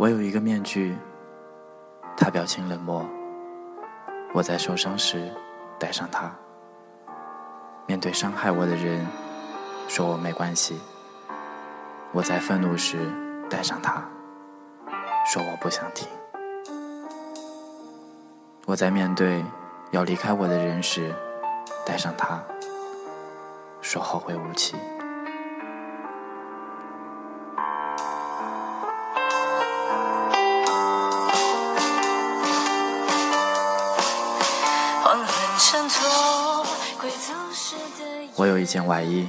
[0.00, 0.96] 我有一个面具，
[2.16, 3.06] 他表情冷漠。
[4.32, 5.30] 我在受伤时
[5.78, 6.34] 戴上它，
[7.86, 9.06] 面对伤害我的人，
[9.88, 10.80] 说我没关系。
[12.12, 12.96] 我在愤怒时
[13.50, 14.02] 戴上它，
[15.26, 16.08] 说我不想听。
[18.64, 19.44] 我在面对
[19.90, 21.14] 要离开我的人时
[21.84, 22.42] 戴上它，
[23.82, 24.78] 说后会无期。
[38.34, 39.28] 我有一件外衣，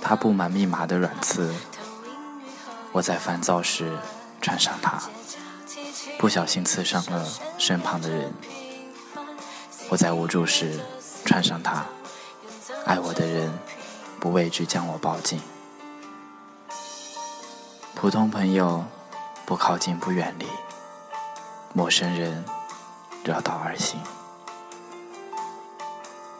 [0.00, 1.54] 它布满密码的软刺。
[2.92, 3.98] 我在烦躁时
[4.40, 5.02] 穿上它，
[6.18, 7.26] 不小心刺伤了
[7.58, 8.32] 身旁的人。
[9.90, 10.80] 我在无助时
[11.26, 11.84] 穿上它，
[12.86, 13.52] 爱我的人
[14.18, 15.40] 不畏惧将我抱紧。
[17.94, 18.84] 普通朋友
[19.44, 20.46] 不靠近不远离，
[21.74, 22.44] 陌生人
[23.24, 24.00] 绕道而行。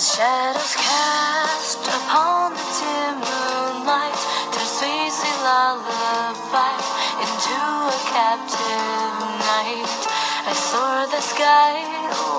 [0.00, 4.20] shadows cast upon the dim moonlight
[4.52, 6.76] turn sweet, sweet lullaby
[7.20, 10.00] into a captive night.
[10.48, 11.76] I soar the sky,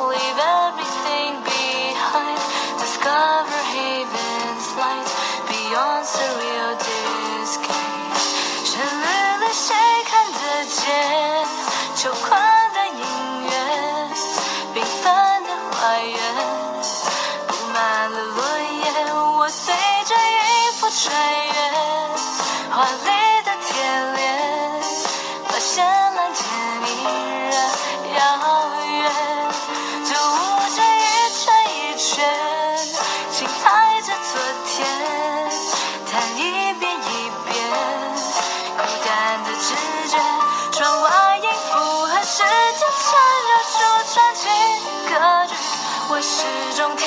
[0.10, 2.42] leave everything behind,
[2.82, 5.10] discover haven's light
[5.50, 7.88] beyond surreal disguise.
[8.64, 9.74] 旋律里谁
[10.06, 11.46] 看得见
[11.96, 12.51] 秋快？
[21.03, 21.53] 穿越
[22.71, 23.11] 华丽
[23.43, 23.75] 的铁
[24.15, 24.23] 链，
[25.49, 26.41] 发现蓝天
[26.87, 26.89] 依
[27.51, 27.55] 然
[28.15, 28.21] 遥
[28.87, 29.11] 远。
[30.07, 30.41] 旧舞
[30.71, 31.05] 间一
[31.35, 31.43] 圈
[31.75, 32.23] 一圈，
[33.33, 34.87] 轻踩着昨天，
[36.09, 36.41] 弹一
[36.75, 37.51] 遍一遍。
[38.77, 39.75] 孤单的直
[40.09, 40.15] 觉，
[40.71, 41.71] 窗外音符
[42.07, 42.45] 和时
[42.79, 43.11] 间缠
[43.51, 43.75] 绕出
[44.15, 44.41] 传奇
[45.09, 45.11] 歌
[45.49, 45.53] 剧，
[46.11, 46.47] 我始
[46.77, 47.03] 终跳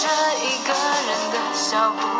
[0.00, 0.04] 着
[0.42, 2.15] 一个人的小步。